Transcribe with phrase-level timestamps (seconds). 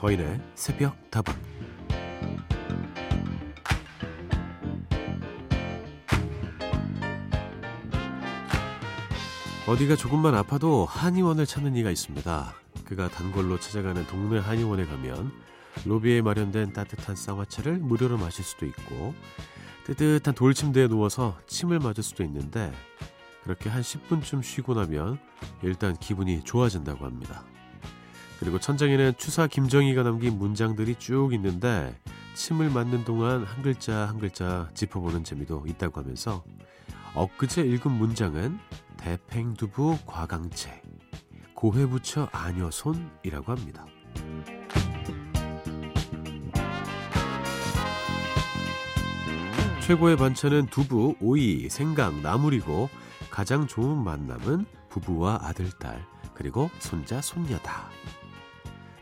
[0.00, 1.36] 서인의 새벽 다방
[9.68, 12.54] 어디가 조금만 아파도 한의원을 찾는 이가 있습니다.
[12.86, 15.32] 그가 단골로 찾아가는 동네 한의원에 가면
[15.84, 19.14] 로비에 마련된 따뜻한 쌍화차를 무료로 마실 수도 있고
[19.84, 22.72] 뜨뜻한 돌침대에 누워서 침을 맞을 수도 있는데
[23.44, 25.18] 그렇게 한 10분쯤 쉬고 나면
[25.62, 27.44] 일단 기분이 좋아진다고 합니다.
[28.40, 31.94] 그리고 천장에는 추사 김정희가 남긴 문장들이 쭉 있는데
[32.34, 36.42] 침을 맞는 동안 한 글자 한 글자 짚어보는 재미도 있다고 하면서
[37.14, 38.58] 엊그제 읽은 문장은
[38.96, 40.80] 대팽두부 과강채
[41.54, 43.84] 고회부처 아녀손이라고 합니다.
[49.82, 52.88] 최고의 반찬은 두부, 오이, 생강, 나물이고
[53.30, 57.90] 가장 좋은 만남은 부부와 아들, 딸, 그리고 손자, 손녀다.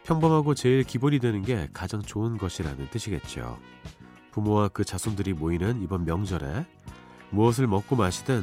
[0.09, 3.59] 평범하고 제일 기본이 되는 게 가장 좋은 것이라는 뜻이겠죠.
[4.31, 6.65] 부모와 그 자손들이 모이는 이번 명절에
[7.29, 8.43] 무엇을 먹고 마시든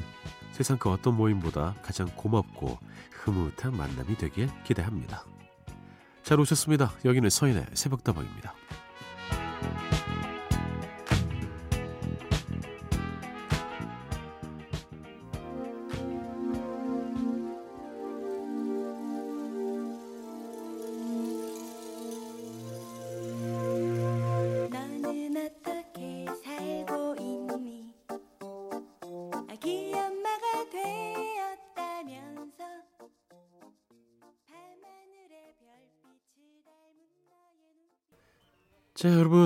[0.52, 2.78] 세상 그 어떤 모임보다 가장 고맙고
[3.14, 5.26] 흐뭇한 만남이 되길 기대합니다.
[6.22, 6.94] 잘 오셨습니다.
[7.04, 8.54] 여기는 서인의 새벽다방입니다.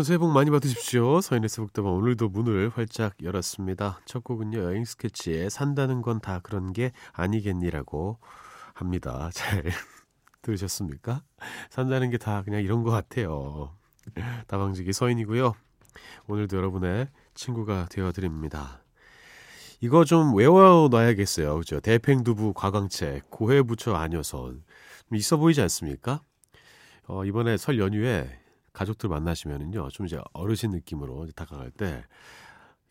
[0.09, 1.21] 새해 복 많이 받으십시오.
[1.21, 3.99] 서인의 새벽다방 오늘도 문을 활짝 열었습니다.
[4.05, 8.17] 첫 곡은요, 여행 스케치에 산다는 건 다 그런 게 아니겠니라고
[8.73, 9.30] 합니다.
[9.33, 9.65] 잘
[10.41, 11.21] 들으셨습니까?
[11.70, 13.75] 산다는 게 다 그냥 이런 것 같아요.
[14.47, 15.53] 다방지기 서인이고요.
[16.27, 18.83] 오늘도 여러분의 친구가 되어드립니다.
[19.80, 21.55] 이거 좀 외워놔야겠어요.
[21.59, 21.80] 그죠?
[21.81, 24.64] 대팽두부 과광채, 고해부처 아녀선.
[25.08, 26.23] 좀 있어 보이지 않습니까?
[27.05, 28.39] 어, 이번에 설 연휴에
[28.73, 32.03] 가족들 만나시면은요, 좀 이제 어르신 느낌으로 이제 다가갈 때,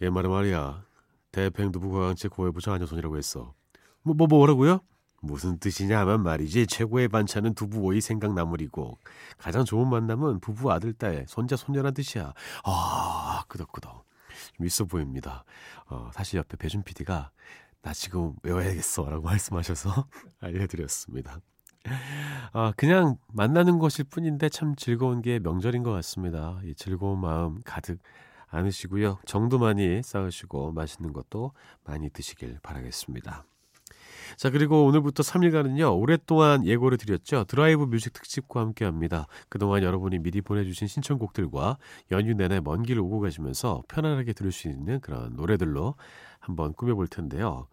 [0.03, 0.85] 얘 말은 말이야,
[1.33, 3.55] 대팽두부 과광채 고해 부처 아녀선이라고 했어.
[4.03, 4.81] 뭐, 뭐, 뭐라고요?
[5.21, 6.67] 무슨 뜻이냐면 말이지.
[6.67, 8.99] 최고의 반찬은 두부 오이 생강 나물이고
[9.37, 12.33] 가장 좋은 만남은 부부 아들 딸 손자 손녀란 뜻이야.
[12.65, 14.05] 아 끄덕끄덕.
[14.57, 15.45] 좀 있어 보입니다.
[15.87, 17.31] 어, 사실 옆에 배준 PD가
[17.83, 19.09] 나 지금 외워야겠어.
[19.11, 20.07] 라고 말씀하셔서
[20.41, 21.41] 알려드렸습니다
[22.53, 27.99] 아, 그냥 만나는 것일 뿐인데 참 즐거운 게 명절인 것 같습니다 이 즐거운 마음 가득
[28.49, 31.53] 안으시고요 정도 많이 쌓으시고 맛있는 것도
[31.85, 33.45] 많이 드시길 바라겠습니다
[34.37, 37.45] 자, 그리고 오늘부터 3일간은요, 오랫동안 예고를 드렸죠.
[37.45, 39.27] 드라이브 뮤직 특집과 함께 합니다.
[39.49, 41.79] 그동안 여러분이 미리 보내주신 신청곡들과
[42.13, 45.95] 연휴 내내 먼 길 오고 가시면서 편안하게 들을 수 있는 그런 노래들로
[46.41, 47.69] 한번 꾸며볼 텐데요.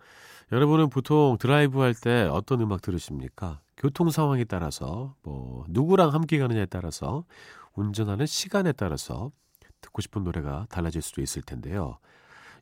[0.53, 3.59] 여러분은 보통 드라이브 할 때 어떤 음악 들으십니까?
[3.85, 7.23] 교통 상황에 따라서, 뭐, 누구랑 함께 가느냐에 따라서,
[7.75, 9.31] 운전하는 시간에 따라서
[9.79, 11.99] 듣고 싶은 노래가 달라질 수도 있을 텐데요.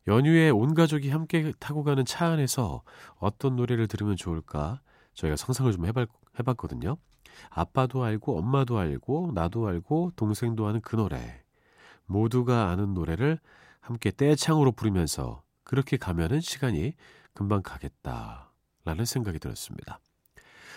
[0.06, 2.82] 연휴에 온 가족이 함께 타고 가는 차 안에서
[3.16, 4.82] 어떤 노래를 들으면 좋을까
[5.14, 6.98] 저희가 상상을 좀 해봤, 해봤거든요.
[7.48, 11.42] 아빠도 알고 엄마도 알고 나도 알고 동생도 아는 그 노래
[12.04, 13.38] 모두가 아는 노래를
[13.80, 16.92] 함께 떼창으로 부르면서 그렇게 가면은 시간이
[17.32, 20.00] 금방 가겠다라는 생각이 들었습니다.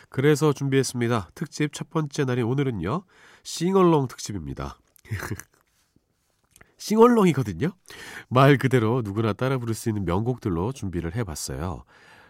[0.10, 1.32] 그래서 준비했습니다.
[1.36, 3.04] 특집 첫 번째 날인 오늘은요.
[3.44, 4.80] 싱얼롱 특집입니다.
[6.78, 7.72] 싱얼롱이거든요.
[8.30, 11.84] 말 그대로 누구나 따라 부를 수 있는 명곡들로 준비를 해봤어요.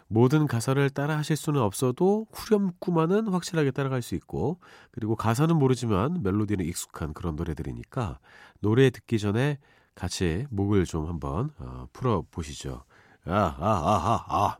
[0.08, 4.58] 모든 가사를 따라 하실 수는 없어도 후렴구만은 확실하게 따라갈 수 있고
[4.90, 8.18] 그리고 가사는 모르지만 멜로디는 익숙한 그런 노래들이니까
[8.60, 9.58] 노래 듣기 전에
[9.94, 12.84] 같이 목을 좀 한번 어, 풀어보시죠.
[13.26, 14.56] 아, 아, 아, 아, 아.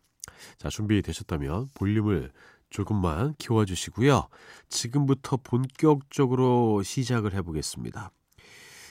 [0.59, 2.31] 자, 준비되셨다면 볼륨을
[2.71, 4.29] 조금만 키워주시고요.
[4.69, 8.11] 지금부터 본격적으로 시작을 해보겠습니다.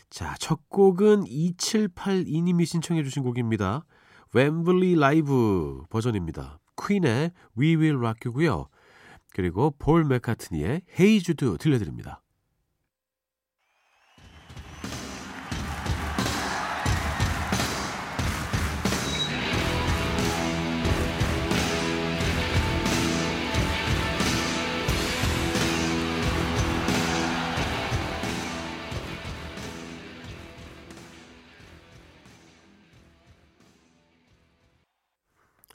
[0.10, 3.86] 자, 첫 곡은 2782님이 신청해 주신 곡입니다.
[4.34, 6.60] 웸블리 라이브 버전입니다.
[6.78, 8.68] 퀸의 We Will Rock You고요.
[9.34, 12.22] 그리고 폴 맥카트니의 Hey Jude 들려드립니다.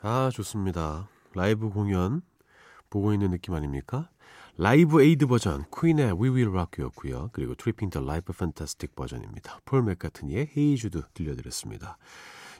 [0.04, 1.08] 아, 좋습니다.
[1.32, 2.22] 라이브 공연
[2.90, 4.10] 보고 있는 느낌 아닙니까?
[4.58, 7.30] Live Aid 버전 퀸의 We Will Rock You였고요.
[7.32, 9.60] 그리고 Tripping the Live Fantastic 버전입니다.
[9.64, 11.98] 폴 맥카트니의 Hey Jude 들려드렸습니다.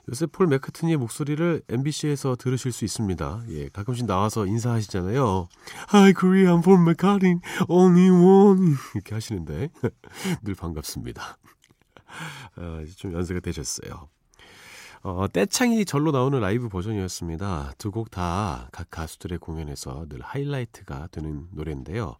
[0.09, 3.43] 요새 폴 맥카트니의 목소리를 MBC에서 들으실 수 있습니다.
[3.49, 5.49] 예, 가끔씩 나와서 인사하시잖아요.
[5.93, 9.69] Hi Korea, I'm Paul McCartney, only one 이렇게 하시는데
[10.43, 11.37] 늘 반갑습니다.
[12.55, 14.07] 아, 좀 연세가 되셨어요.
[15.03, 17.73] 어, 떼창이 절로 나오는 라이브 버전이었습니다.
[17.77, 22.15] 두 곡 다 각 가수들의 공연에서 늘 하이라이트가 되는 노래인데요.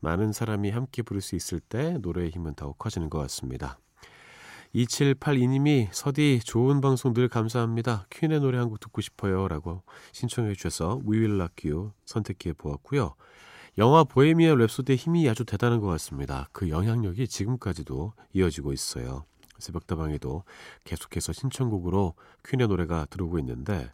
[0.00, 3.78] 많은 사람이 함께 부를 수 있을 때 노래의 힘은 더욱 커지는 것 같습니다.
[4.74, 8.06] 2782님이 서디 좋은 방송 들 감사합니다.
[8.10, 9.48] 퀸의 노래 한 곡 듣고 싶어요.
[9.48, 9.82] 라고
[10.12, 13.14] 신청해 주셔서 We Will Rock You 선택해 보았고요.
[13.78, 16.48] 영화 보헤미안 랩소디의 힘이 아주 대단한 것 같습니다.
[16.52, 19.24] 그 영향력이 지금까지도 이어지고 있어요.
[19.58, 20.44] 새벽다방에도
[20.84, 22.14] 계속해서 신청곡으로
[22.44, 23.92] 퀸의 노래가 들어오고 있는데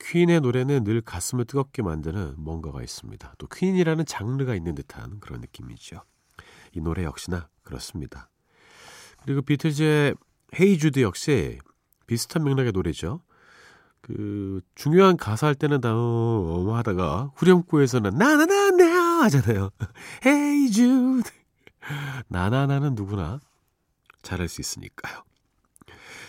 [0.00, 3.34] 퀸의 노래는 늘 가슴을 뜨겁게 만드는 뭔가가 있습니다.
[3.38, 6.02] 또 퀸이라는 장르가 있는 듯한 그런 느낌이죠.
[6.72, 8.28] 이 노래 역시나 그렇습니다.
[9.24, 10.14] 그리고 비틀즈의
[10.60, 11.58] 헤이 주드 역시
[12.06, 13.20] 비슷한 맥락의 노래죠.
[14.00, 19.70] 그 중요한 가사 할 때는 다음 하다가 후렴구에서는 나나나나 하잖아요.
[20.26, 21.30] 헤이 주드
[22.28, 23.40] 나나나는 누구나
[24.24, 25.22] 잘할 수 있으니까요.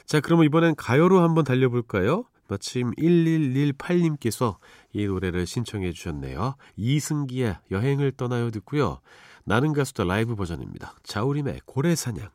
[0.05, 2.25] 자, 그러면 이번엔 가요로 한번 달려볼까요?
[2.47, 4.57] 마침 1118님께서
[4.93, 6.55] 이 노래를 신청해 주셨네요.
[6.75, 8.99] 이승기의 여행을 떠나요 듣고요.
[9.45, 10.95] 나는 가수다 라이브 버전입니다.
[11.03, 12.29] 자우림의 고래사냥.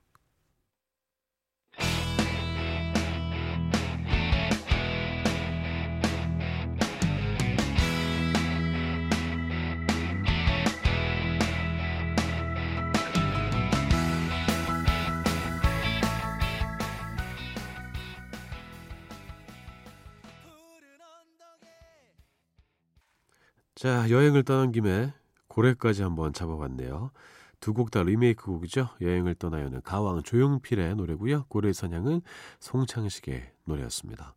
[23.81, 25.11] 자, 여행을 떠난 김에
[25.49, 27.13] 고래까지 한번 잡아봤네요.
[27.61, 28.91] 두 곡 다 리메이크 곡이죠.
[29.01, 31.47] 여행을 떠나요는 가왕 조용필의 노래고요.
[31.49, 32.21] 고래 사냥은
[32.59, 34.35] 송창식의 노래였습니다.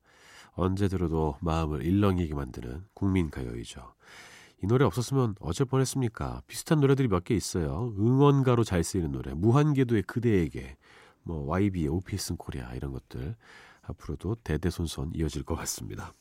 [0.54, 3.94] 언제 들어도 마음을 일렁이게 만드는 국민 가요이죠.
[4.64, 6.44] 이 노래 없었으면 어쩔 뻔했습니까?
[6.48, 7.94] 비슷한 노래들이 몇 개 있어요.
[8.00, 10.78] 응원가로 잘 쓰이는 노래, 무한궤도의 그대에게,
[11.24, 13.36] 뭐 YB의 오피슨 코리아 이런 것들
[13.82, 16.14] 앞으로도 대대손손 이어질 것 같습니다.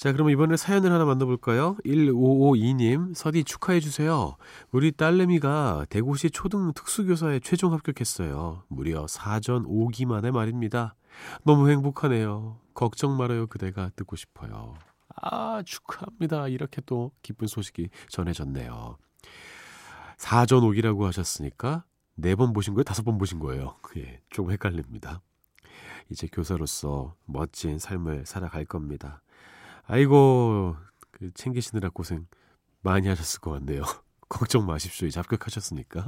[0.00, 1.76] 자, 그럼 이번에 사연을 하나 만나볼까요?
[1.84, 4.34] 1552님, 서디 축하해주세요.
[4.72, 8.62] 우리 딸내미가 대구시 초등 특수교사에 최종 합격했어요.
[8.68, 10.94] 무려 사전 5기 만에 말입니다.
[11.44, 12.58] 너무 행복하네요.
[12.72, 13.46] 걱정 말아요.
[13.46, 14.72] 그대가 듣고 싶어요.
[15.16, 16.48] 아, 축하합니다.
[16.48, 18.96] 이렇게 또 기쁜 소식이 전해졌네요.
[20.16, 22.84] 사전 5기라고 하셨으니까 네 번 보신 거예요?
[22.84, 23.76] 다섯 번 보신 거예요?
[23.98, 25.20] 예, 조금 헷갈립니다.
[26.08, 29.20] 이제 교사로서 멋진 삶을 살아갈 겁니다.
[29.92, 30.76] 아이고
[31.10, 32.28] 그 챙기시느라 고생
[32.80, 33.82] 많이 하셨을 것 같네요.
[34.28, 35.08] 걱정 마십시오.
[35.08, 36.06] 이제 합격하셨으니까.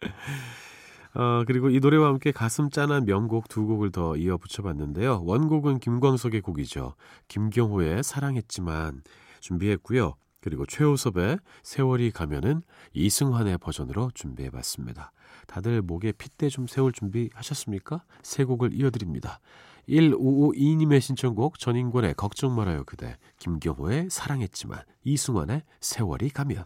[1.14, 5.22] 어, 그리고 이 노래와 함께 가슴 짠한 명곡 두 곡을 더 이어 붙여봤는데요.
[5.24, 6.96] 원곡은 김광석의 곡이죠.
[7.28, 9.02] 김경호의 사랑했지만
[9.40, 10.16] 준비했고요.
[10.42, 12.60] 그리고 최호섭의 세월이 가면은
[12.92, 15.12] 이승환의 버전으로 준비해봤습니다.
[15.46, 18.04] 다들 목에 핏대 좀 세울 준비 하셨습니까?
[18.22, 19.40] 세 곡을 이어드립니다.
[19.88, 23.16] 1552님의 신청곡 전인권의 걱정 말아요 그대.
[23.38, 26.64] 김경호의 사랑했지만 이승환의 세월이 가면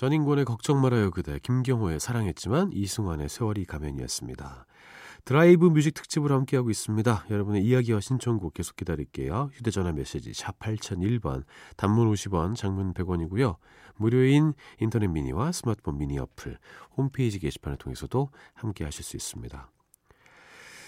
[0.00, 4.64] 전인권의 걱정 말아요 그대, 김경호의 사랑했지만 이승환의 세월이 가면이었습니다.
[5.26, 7.26] 드라이브 뮤직 특집으로 함께하고 있습니다.
[7.28, 9.50] 여러분의 이야기와 신청곡 계속 기다릴게요.
[9.52, 11.44] 휴대전화 메시지 샵 8001번,
[11.76, 13.56] 단문 50원, 장문 100원이고요.
[13.96, 16.56] 무료인 인터넷 미니와 스마트폰 미니 어플,
[16.96, 19.70] 홈페이지 게시판을 통해서도 함께하실 수 있습니다.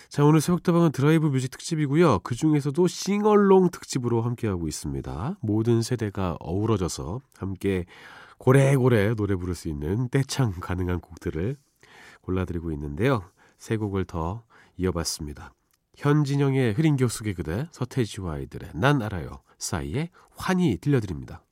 [0.08, 2.20] 자, 오늘 새벽다방은 드라이브 뮤직 특집이고요.
[2.20, 5.36] 그 중에서도 싱얼롱 특집으로 함께하고 있습니다.
[5.42, 7.84] 모든 세대가 어우러져서 함께
[8.42, 11.56] 고래고래 노래 부를 수 있는 떼창 가능한 곡들을
[12.22, 13.22] 골라드리고 있는데요.
[13.56, 14.42] 세 곡을 더
[14.76, 15.54] 이어봤습니다.
[15.94, 21.44] 현진영의 흐린 교숙의 그대, 서태지와 아이들의 난 알아요 사이에 환희 들려드립니다.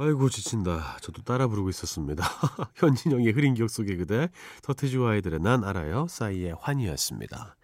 [0.00, 0.96] 아이고 지친다.
[1.00, 2.24] 저도 따라 부르고 있었습니다.
[2.76, 4.28] 현진영의 흐린 기억 속의 그대,
[4.62, 7.56] 서태지와 아이들의 난 알아요, 싸이의 환희였습니다.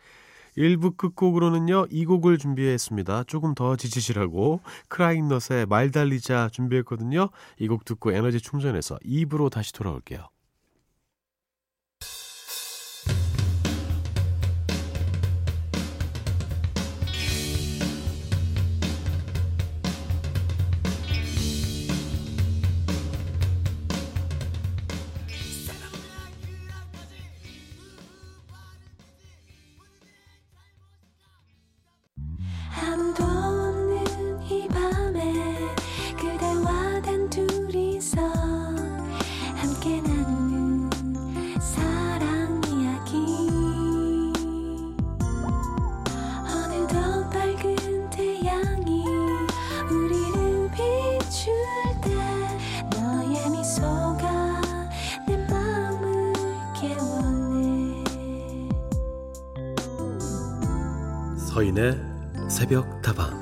[0.58, 3.24] 1부 끝곡으로는요, 이 곡을 준비했습니다.
[3.24, 7.30] 조금 더 지치시라고 크라잉넛의 말 달리자 준비했거든요.
[7.58, 10.33] 이 곡 듣고 에너지 충전해서 2부로 다시 돌아올게요.
[61.74, 61.98] 서인의
[62.48, 63.33] 새벽 다방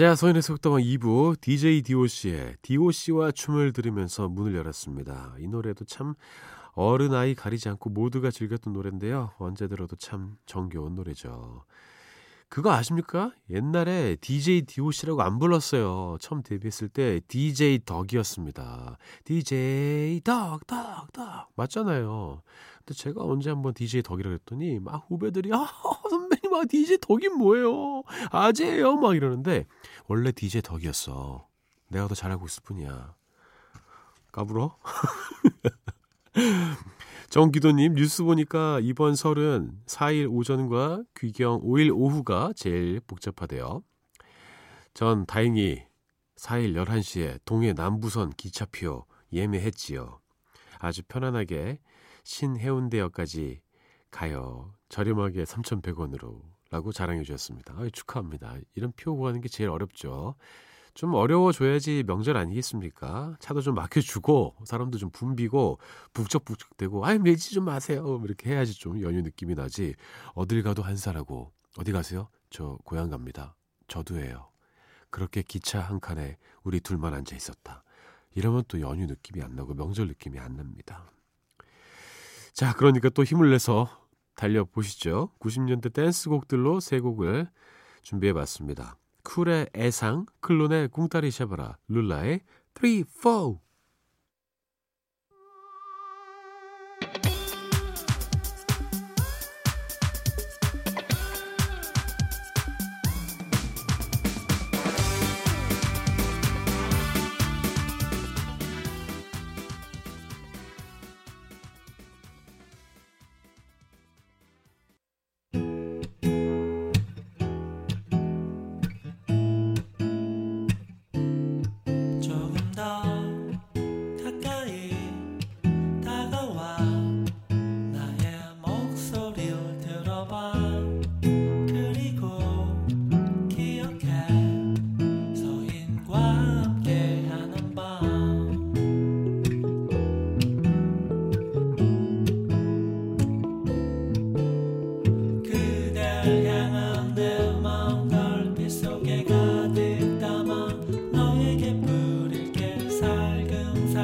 [0.00, 5.34] 자, 서인의 속다방 2부 DJ DOC의 DOC와 춤을 들으면서 문을 열었습니다.
[5.38, 6.14] 이 노래도 참
[6.72, 9.32] 어른 아이 가리지 않고 모두가 즐겼던 노래인데요.
[9.36, 11.66] 언제 들어도 참 정겨운 노래죠.
[12.48, 13.32] 그거 아십니까?
[13.50, 16.16] 옛날에 DJ DOC라고 안 불렀어요.
[16.18, 18.96] 처음 데뷔했을 때 DJ 덕이었습니다.
[19.24, 21.50] DJ 덕, 덕, 덕.
[21.56, 22.40] 맞잖아요.
[22.78, 25.68] 근데 제가 언제 한번 DJ 덕이라고 했더니 막 후배들이 아,
[26.08, 28.02] 선배 님, 아, DJ 덕이 뭐예요?
[28.30, 28.96] 아재예요?
[28.96, 29.66] 막 이러는데
[30.08, 31.46] 원래 DJ 덕이었어.
[31.88, 33.14] 내가 더 잘하고 있을 뿐이야.
[34.32, 34.76] 까불어?
[37.30, 43.82] 정기도님 뉴스 보니까 이번 설은 4일 오전과 귀경 5일 오후가 제일 복잡하대요.
[44.94, 45.84] 전 다행히
[46.36, 50.20] 4일 11시에 동해 남부선 기차표 예매했지요.
[50.78, 51.78] 아주 편안하게
[52.24, 53.60] 신해운대역까지
[54.10, 54.72] 가요.
[54.90, 57.74] 저렴하게 3,100원으로 라고 자랑해 주셨습니다.
[57.78, 58.56] 아유, 축하합니다.
[58.74, 60.34] 이런 표 구하는 게 제일 어렵죠.
[60.94, 63.36] 좀 어려워줘야지 명절 아니겠습니까?
[63.40, 65.78] 차도 좀 막혀주고 사람도 좀 붐비고
[66.12, 69.94] 북적북적대고 아이 매지 좀 마세요 이렇게 해야지 좀 연휴 느낌이 나지
[70.34, 72.28] 어딜 가도 한사라고 어디 가세요?
[72.50, 73.54] 저 고향 갑니다.
[73.86, 74.50] 저도예요.
[75.10, 77.84] 그렇게 기차 한 칸에 우리 둘만 앉아 있었다.
[78.34, 81.10] 이러면 또 연휴 느낌이 안 나고 명절 느낌이 안 납니다.
[82.52, 83.88] 자, 그러니까 또 힘을 내서
[84.34, 85.30] 달려보시죠.
[85.38, 87.48] 90년대 댄스곡들로 세 곡을
[88.02, 88.96] 준비해봤습니다.
[89.22, 92.40] 쿨의 애상, 클론의 궁따리 샤바라, 룰라의
[92.74, 93.69] 3, 4.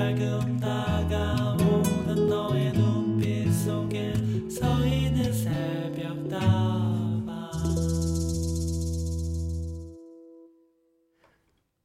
[0.07, 4.15] 살금살금 다가오는 너의 눈빛 속에
[4.49, 7.27] 서 있는 새벽 다방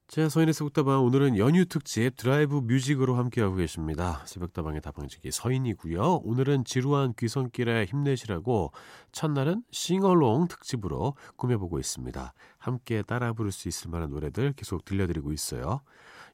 [0.08, 4.22] 자, 서인의 새벽다방 오늘은 연휴 특집 드라이브 뮤직으로 함께하고 계십니다.
[4.26, 6.22] 새벽다방의 다방지기 서인이고요.
[6.24, 8.74] 오늘은 지루한 귀성길에 힘내시라고
[9.14, 12.34] 첫날은 싱얼롱 특집으로 꾸며보고 있습니다.
[12.58, 15.82] 함께 따라 부를 수 있을 만한 노래들 계속 들려드리고 있어요.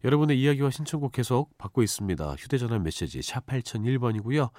[0.04, 2.36] 여러분의 이야기와 신청곡 계속 받고 있습니다.
[2.36, 4.52] 휴대전화 메시지 샵 8001번이고요.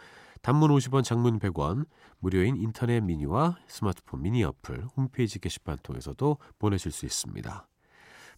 [0.42, 1.86] 단문 50원, 장문 100원,
[2.20, 7.66] 무료인 인터넷 미니와 스마트폰 미니 어플, 홈페이지 게시판 통해서도 보내실 수 있습니다.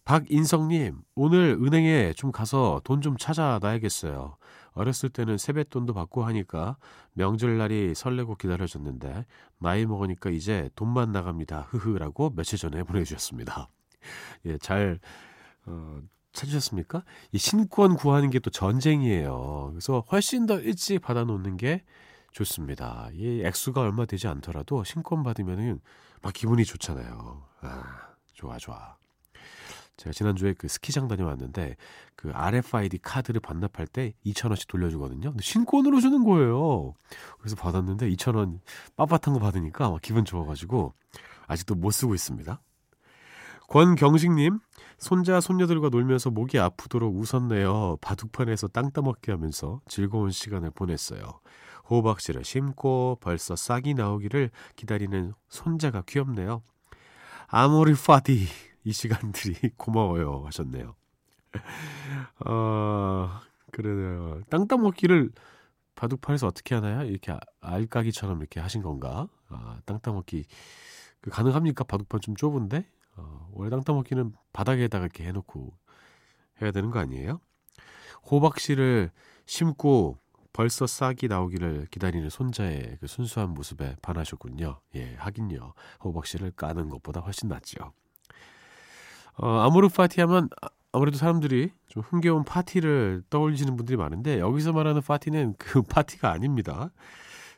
[0.03, 4.35] 박인성님, 오늘 은행에 좀 가서 돈 좀 찾아놔야겠어요.
[4.71, 6.77] 어렸을 때는 세뱃돈도 받고 하니까
[7.13, 9.25] 명절날이 설레고 기다려졌는데
[9.59, 11.67] 나이 먹으니까 이제 돈만 나갑니다.
[11.69, 13.69] 흐흐라고 며칠 전에 보내주셨습니다.
[14.45, 14.99] 예, 잘
[15.65, 15.99] 어,
[16.33, 17.03] 찾으셨습니까?
[17.31, 19.69] 이 신권 구하는 게 또 전쟁이에요.
[19.71, 21.83] 그래서 훨씬 더 일찍 받아놓는 게
[22.31, 23.09] 좋습니다.
[23.13, 25.79] 이 액수가 얼마 되지 않더라도 신권 받으면은
[26.21, 27.43] 막 기분이 좋잖아요.
[27.61, 27.83] 아,
[28.33, 28.95] 좋아, 좋아.
[29.97, 31.75] 제가 지난주에 그 스키장 다녀왔는데
[32.15, 35.29] 그 RFID 카드를 반납할 때 2,000원씩 돌려주거든요.
[35.29, 36.95] 근데 신권으로 주는 거예요.
[37.39, 38.59] 그래서 받았는데 2,000원
[38.97, 40.93] 빳빳한 거 받으니까 막 기분 좋아가지고
[41.45, 42.59] 아직도 못 쓰고 있습니다.
[43.71, 44.59] 권경식님,
[44.97, 47.95] 손자, 손녀들과 놀면서 목이 아프도록 웃었네요.
[48.01, 51.21] 바둑판에서 땅 따먹기 하면서 즐거운 시간을 보냈어요.
[51.89, 56.63] 호박씨를 심고 벌써 싹이 나오기를 기다리는 손자가 귀엽네요.
[57.47, 58.45] 아모리 파디,
[58.83, 60.43] 이 시간들이 고마워요.
[60.47, 60.93] 하셨네요.
[62.45, 63.39] 어,
[63.71, 64.41] 그러네요.
[64.49, 65.31] 땅 따먹기를
[65.95, 67.07] 바둑판에서 어떻게 하나요?
[67.07, 69.29] 이렇게 알까기처럼 이렇게 하신 건가?
[69.47, 70.43] 아, 땅 따먹기.
[71.21, 71.85] 그 가능합니까?
[71.85, 72.85] 바둑판 좀 좁은데?
[73.17, 75.73] 어, 땅 따먹기는 바닥에다가 이렇게 해놓고
[76.61, 77.39] 해야 되는 거 아니에요?
[78.29, 79.11] 호박씨를
[79.45, 80.17] 심고
[80.53, 84.79] 벌써 싹이 나오기를 기다리는 손자의 그 순수한 모습에 반하셨군요.
[84.95, 85.73] 예, 하긴요.
[86.03, 87.93] 호박씨를 까는 것보다 훨씬 낫죠.
[89.37, 95.01] 어, 아모르 파티 하면 아- 아무래도 사람들이 좀 흥겨운 파티를 떠올리시는 분들이 많은데 여기서 말하는
[95.01, 96.91] 파티는 그 파티가 아닙니다.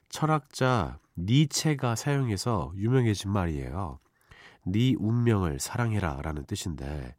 [0.10, 3.98] 철학자 니체가 사용해서 유명해진 말이에요.
[4.66, 7.16] 네 운명을 사랑해라 라는 뜻인데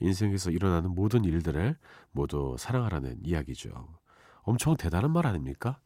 [0.00, 1.76] 인생에서 일어나는 모든 일들을
[2.12, 3.88] 모두 사랑하라는 이야기죠.
[4.42, 5.78] 엄청 대단한 말 아닙니까?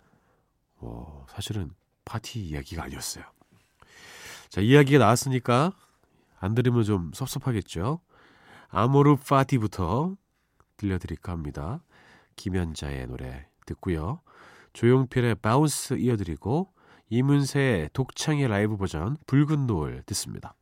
[0.77, 1.71] 어, 사실은
[2.05, 3.25] 파티 이야기가 아니었어요.
[4.49, 5.73] 자, 이야기가 나왔으니까
[6.41, 8.01] 안 들으면 좀 섭섭하겠죠.
[8.69, 10.17] 아모르 파티부터
[10.77, 11.83] 들려드릴까 합니다.
[12.37, 14.21] 김연자의 노래 듣고요.
[14.73, 16.73] 조용필의 Bounce 이어드리고
[17.11, 20.55] 이문세의 독창회 라이브 버전 붉은 노을 듣습니다.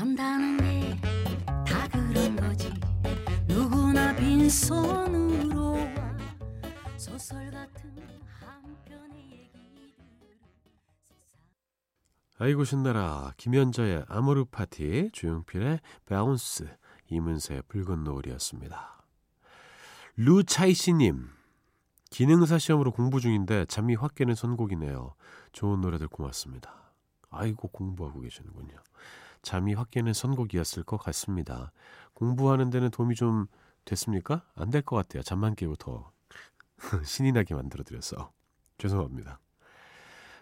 [0.00, 0.96] 산다는 게
[1.66, 2.72] 다 그런 거지
[3.46, 6.16] 누구나 빈손으로 와
[6.96, 10.38] 소설 같은 한 편의 얘기를
[12.38, 16.74] 아이고 신나라 김연자의 아모르 파티 조용필의 Bounce
[17.10, 19.04] 이문세의 붉은 노을이었습니다.
[20.16, 21.28] 루차이씨님
[22.08, 25.14] 기능사 시험으로 공부 중인데 잠이 확 깨는 선곡이네요.
[25.52, 26.94] 좋은 노래들 고맙습니다.
[27.28, 28.76] 아이고 공부하고 계시는군요.
[29.42, 31.72] 잠이 확 깨는 선곡이었을 것 같습니다.
[32.14, 33.46] 공부하는 데는 도움이 좀
[33.84, 34.44] 됐습니까?
[34.54, 35.22] 안 될 것 같아요.
[35.22, 36.10] 잠만 깨고 더
[37.04, 38.32] 신이 나게 만들어드려서
[38.78, 39.40] 죄송합니다.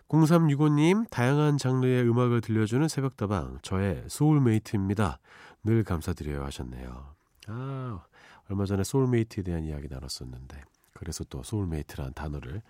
[0.09, 5.19] 0365님, 다양한 장르의 음악을 들려주는 새벽다방, 저의 soulmate입니다.
[5.65, 7.15] 늘 감사드려요 하셨네요.
[7.49, 8.05] 아,
[8.49, 10.63] 얼마 전에 soulmate에 대한 이야기 나눴었는데,
[10.95, 12.63] 그래서 또 soulmate라는 단어를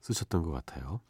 [0.00, 1.00] 쓰셨던 것 같아요.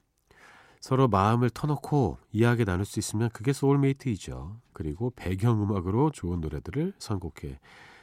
[0.80, 4.60] 서로 마음을 터놓고 이야기 나눌 수 있으면 그게 soulmate이죠.
[4.72, 7.58] 그리고 배경음악으로 좋은 노래들을 선곡해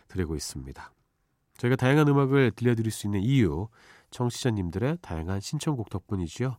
[0.08, 0.92] 드리고 있습니다.
[1.58, 3.68] 저희가 다양한 음악을 들려드릴 수 있는 이유,
[4.12, 6.58] 청취자님들의 다양한 신청곡 덕분이지요.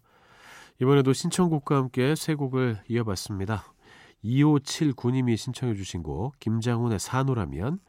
[0.80, 3.64] 이번에도 신청곡과 함께 세 곡을 이어봤습니다.
[4.24, 7.80] 2579님이 신청해 주신 곡 김장훈의 산호라면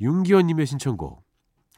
[0.00, 1.22] 윤기원님의 신청곡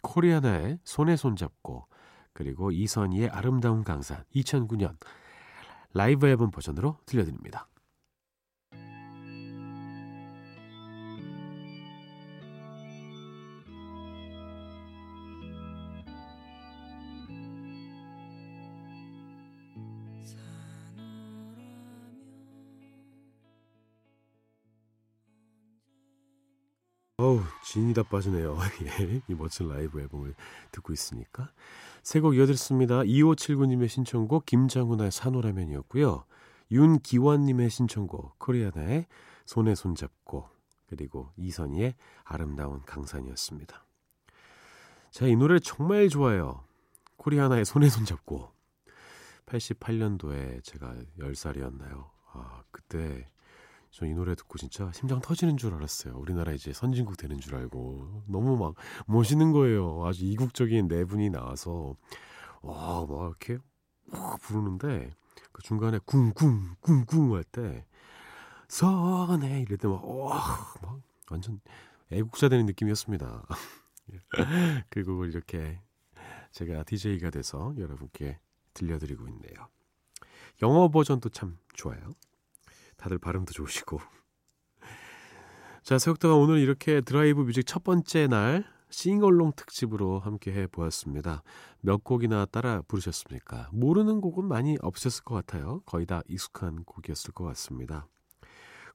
[0.02, 1.86] 코리아나의 손에 손잡고
[2.32, 4.96] 그리고 이선희의 아름다운 강산 2009년
[5.96, 7.66] 라이브 앨범 버전으로 들려드립니다.
[27.18, 28.58] 어우, 진이 다 빠지네요.
[29.00, 30.34] 예, 이 멋진 라이브 앨범을
[30.70, 31.50] 듣고 있으니까.
[32.02, 33.00] 세 곡 이어드렸습니다.
[33.02, 36.24] 2579님의 신청곡 김장훈의 산호라면이었고요.
[36.70, 39.06] 윤기원님의 신청곡 코리아나의
[39.46, 40.48] 손에 손잡고
[40.88, 43.84] 그리고 이선희의 아름다운 강산이었습니다.
[45.10, 46.64] 제가 이 노래 정말 좋아해요.
[47.16, 48.50] 코리아나의 손에 손잡고
[49.46, 52.10] 88년도에 제가 10살이었나요?
[52.32, 53.26] 아, 그때
[53.96, 56.14] 저 이 노래 듣고 진짜 심장 터지는 줄 알았어요.
[56.18, 58.74] 우리나라 이제 선진국 되는 줄 알고 너무 막
[59.06, 60.04] 멋있는 거예요.
[60.04, 61.96] 아주 이국적인 네 분이 나와서
[62.62, 63.58] 와 막 이렇게
[64.06, 65.10] 막 부르는데
[65.52, 67.86] 그 중간에 쿵쿵 쿵쿵 할 때
[68.68, 71.60] 선해 이럴 때막와막 완전
[72.10, 73.46] 애국자 되는 느낌이었습니다.
[74.90, 75.80] 그 곡을 이렇게
[76.52, 78.38] 제가 DJ가 돼서 여러분께
[78.74, 79.68] 들려드리고 있네요.
[80.62, 82.14] 영어 버전도 참 좋아요.
[82.96, 84.00] 다들 발음도 좋으시고.
[85.82, 91.42] 자, 새벽다방 오늘 이렇게 드라이브 뮤직 첫 번째 날 싱얼롱 특집으로 함께 해 보았습니다.
[91.80, 93.70] 몇 곡이나 따라 부르셨습니까?
[93.72, 95.80] 모르는 곡은 많이 없으셨을 것 같아요.
[95.86, 98.08] 거의 다 익숙한 곡이었을 것 같습니다.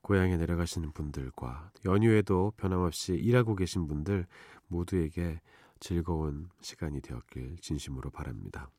[0.02, 4.26] 고향에 내려가시는 분들과 연휴에도 변함없이 일하고 계신 분들
[4.68, 5.40] 모두에게
[5.80, 8.70] 즐거운 시간이 되었길 진심으로 바랍니다.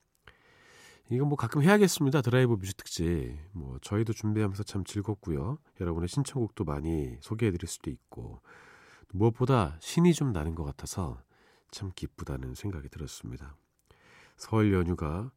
[1.11, 2.23] 이건 뭐 가끔 해야겠습니다.
[2.23, 3.37] 드라이브 뮤직 특집.
[3.53, 5.59] 뭐 저희도 준비하면서 참 즐겁고요.
[5.81, 8.41] 여러분의 신청곡도 많이 소개해드릴 수도 있고
[9.11, 11.21] 무엇보다 신이 좀 나는 것 같아서
[11.71, 13.57] 참 기쁘다는 생각이 들었습니다.
[14.37, 15.31] 설 연휴가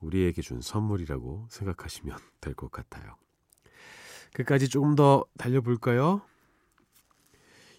[0.00, 3.16] 우리에게 준 선물이라고 생각하시면 될 것 같아요.
[4.32, 6.22] 끝까지 조금 더 달려볼까요?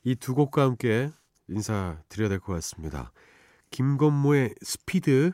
[0.04, 1.12] 이 두 곡과 함께
[1.48, 3.12] 인사드려야 될 것 같습니다.
[3.72, 5.32] 김건모의 스피드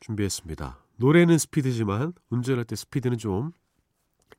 [0.00, 0.85] 준비했습니다.
[0.96, 3.52] 노래는 스피드지만 운전할 때 스피드는 좀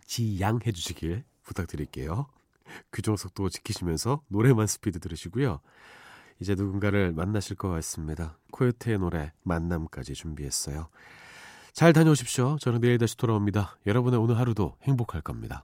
[0.05, 2.27] 지양해 주시길 부탁드릴게요.
[2.91, 5.59] 규정 속도 지키시면서 노래만 스피드 들으시고요.
[6.39, 8.37] 이제 누군가를 만나실 것 같습니다.
[8.51, 10.89] 코요테의 노래 만남까지 준비했어요.
[11.73, 12.57] 잘 다녀오십시오.
[12.59, 13.77] 저는 내일 다시 돌아옵니다.
[13.85, 15.63] 여러분의 오늘 하루도 행복할 겁니다.